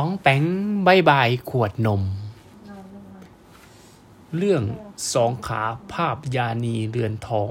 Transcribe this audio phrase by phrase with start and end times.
[0.00, 0.44] ป้องแป้ง
[0.86, 2.02] บายบายขวดนม
[4.36, 4.62] เรื่อง
[5.12, 7.50] สองขาภาพยานีเรือนทอง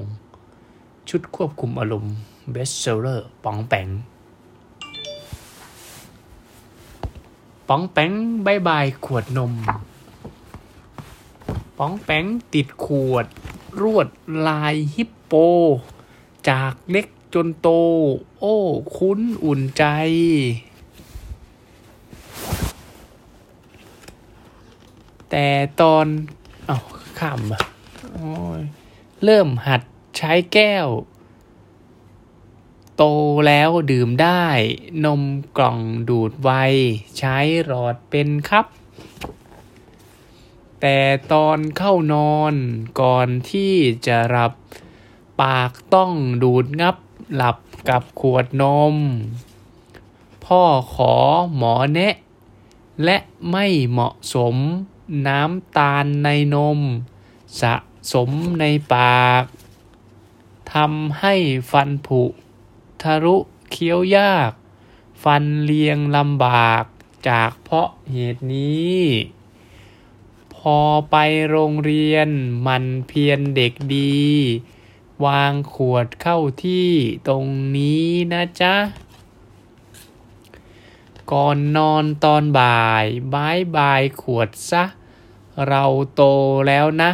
[1.10, 2.16] ชุดควบคุมอารมณ์
[2.52, 3.88] เบสเซลเลอร์ป้องแป้ง
[7.68, 8.12] ป้องแป้ง
[8.46, 9.54] บายบายขวดนม
[11.78, 13.26] ป้องแป้งติดขวด
[13.82, 14.08] รวด
[14.48, 15.34] ลายฮิปโป
[16.50, 17.68] จากเล็กจนโต
[18.40, 18.56] โอ้
[18.96, 19.84] คุ้นอุ่นใจ
[25.30, 25.48] แต่
[25.82, 26.06] ตอน
[26.66, 26.78] เอา
[27.20, 27.62] ข้ามอะ
[29.24, 29.82] เริ่มหัด
[30.18, 30.88] ใช้แก้ว
[32.98, 33.04] โต
[33.48, 34.46] แล้วดื่มได้
[35.06, 35.22] นม
[35.58, 35.80] กล่อง
[36.10, 36.50] ดูดไว
[37.18, 38.66] ใช้หลอดเป็นครับ
[40.82, 41.00] แต่
[41.32, 42.54] ตอนเข้านอน
[43.02, 43.74] ก่อนที่
[44.08, 44.54] จะหลับ
[45.42, 46.12] ปากต้อง
[46.44, 46.98] ดูดงับ
[47.36, 47.58] หลับ
[47.90, 48.96] กับขวดนม
[50.46, 50.64] พ่อ
[50.96, 51.14] ขอ
[51.56, 52.16] หมอแนะ
[53.04, 53.18] และ
[53.52, 54.56] ไม่เหมาะสม
[55.28, 56.80] น้ำตาลในนม
[57.62, 57.76] สะ
[58.14, 59.44] สมในปาก
[60.74, 61.36] ทำให้
[61.72, 62.24] ฟันผุ
[63.02, 63.38] ทะลุ
[63.72, 64.52] เคี้ยวยาก
[65.24, 66.84] ฟันเลียงลำบาก
[67.30, 69.00] จากเพราะเหตุนี้
[70.56, 70.80] พอ
[71.12, 71.16] ไป
[71.50, 72.30] โรงเรียน
[72.68, 74.20] มันเพียรเด็กดี
[75.26, 76.90] วางขวดเข้าที่
[77.28, 77.46] ตรง
[77.78, 78.76] นี้นะจ๊ะ
[81.32, 84.84] ก่อนนอนตอนบ่ายบายบายขวดซะ
[85.68, 85.84] เรา
[86.16, 86.24] โต
[86.68, 87.12] แล้วนะ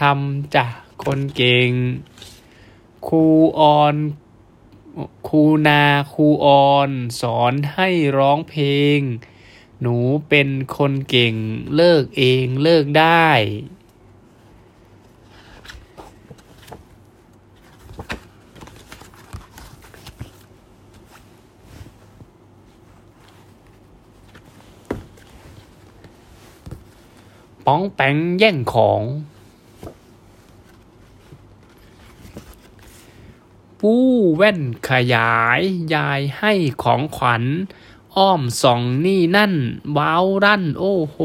[0.00, 0.66] ทำจ้ะ
[1.04, 1.70] คนเก่ง
[3.08, 3.24] ครู
[3.58, 3.96] ออน
[5.28, 8.98] ครูนาครูออนสอนให้ร้องเพลง
[9.80, 9.96] หนู
[10.28, 11.34] เป็นคนเก่ง
[11.76, 13.28] เลิกเองเลิกได้
[27.66, 29.02] ป้องแปงแย่งของ
[33.80, 34.06] ปู้
[34.36, 35.60] แว่นขยาย
[35.94, 37.44] ยายให้ของขวัญ
[38.16, 39.54] อ้อมส่องนี่นั่น
[39.96, 41.16] ว้าวรั่นโอ้โห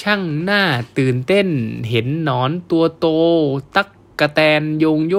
[0.00, 0.62] ช่างหน้า
[0.96, 1.48] ตื่นเต้น
[1.90, 3.06] เห็นหนอนตัวโต
[3.74, 3.88] ตัก
[4.20, 5.16] กระแตนโยงโย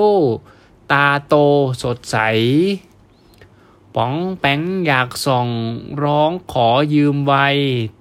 [0.91, 1.35] ตาโต
[1.81, 2.17] สดใส
[3.95, 5.49] ป๋องแป้งอยากส่อง
[6.03, 7.35] ร้องขอยืมไว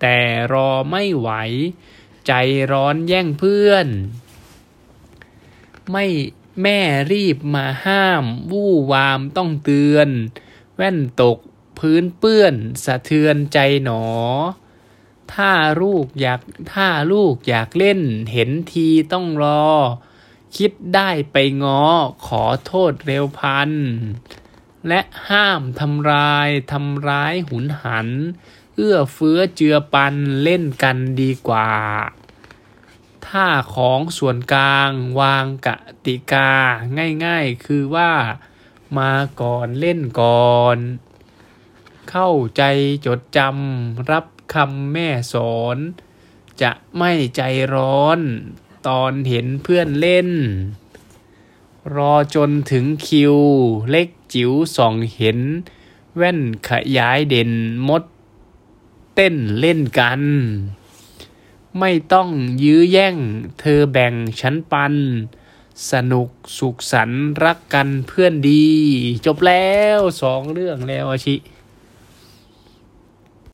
[0.00, 0.18] แต่
[0.52, 1.30] รอไม่ไหว
[2.26, 2.32] ใจ
[2.72, 3.86] ร้อนแย่งเพื่อน
[5.90, 6.06] ไม่
[6.62, 6.80] แม่
[7.12, 10.08] รีบมาห้าม วู่วามต้องเตือน
[10.76, 11.38] แว่นตก
[11.78, 12.54] พื้นเปื้อน
[12.84, 14.04] สะเทือนใจหนอ
[15.32, 16.40] ถ้าลูกอยาก
[16.72, 18.00] ถ้าลูกอยากเล่น
[18.32, 19.66] เห็นทีต้องรอ
[20.56, 21.82] คิดได้ไปง้อ
[22.26, 23.70] ขอโทษเร็วพัน
[24.88, 28.08] และห้ามทำลายทำร้ายหุนหัน
[28.76, 31.70] เอื้อเฟื้อเจือปันเล่นกันดีกว่า
[33.26, 34.90] ถ้าของส่วนกลาง
[35.20, 35.68] วางก
[36.06, 36.50] ติกา
[37.24, 38.12] ง่ายๆ คือว่า
[38.98, 40.78] มาก่อนเล่นก่อน
[42.10, 42.62] เข้าใจ
[43.06, 45.78] จดจำรับคำแม่สอน
[46.62, 47.42] จะไม่ใจ
[47.74, 48.18] ร้อน
[48.88, 50.28] ตอนเห็นเพื่อนเล่น
[51.96, 53.34] รอจนถึงคิว
[53.90, 55.38] เล็กจิ๋วส่องเห็น
[56.16, 57.50] แว่นขยายเด่น
[57.88, 58.02] มด
[59.14, 60.22] เต้นเล่นกัน
[61.78, 62.28] ไม่ต้อง
[62.62, 63.16] ยื้อแย่ง
[63.60, 64.94] เธอแบ่งฉันปัน
[65.90, 66.28] สนุก
[66.58, 67.10] สุขสัน
[67.44, 68.66] รักกันเพื่อนดี
[69.26, 71.34] จบแล้วสองเรื่องแล้วอาชิ